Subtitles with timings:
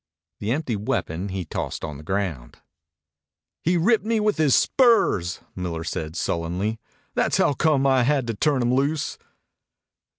[0.39, 2.57] The empty weapon he tossed on the ground.
[3.63, 6.79] "He ripped me with his spurs," Miller said sullenly.
[7.13, 9.19] "That's howcome I had to turn him loose."